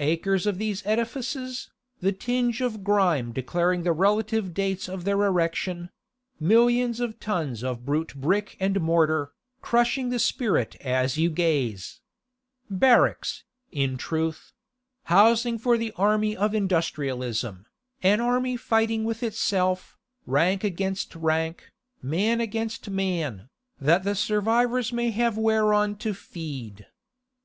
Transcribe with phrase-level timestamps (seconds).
[0.00, 1.70] Acres of these edifices,
[2.00, 5.90] the tinge of grime declaring the relative dates of their erection;
[6.40, 9.30] millions of tons of brute brick and mortar,
[9.62, 12.00] crushing the spirit as you gaze.
[12.68, 14.52] Barracks, in truth;
[15.04, 17.64] housing for the army of industrialism,
[18.02, 21.70] an army fighting with itself, rank against rank,
[22.02, 23.48] man against man,
[23.80, 26.88] that the survivors may have whereon to feed.